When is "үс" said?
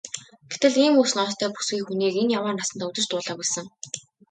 1.01-1.11